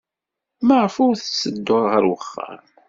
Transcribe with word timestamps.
Maɣef 0.67 0.95
ur 1.05 1.13
tetteddud 1.17 1.85
ɣer 1.91 2.03
wexxam? 2.09 2.63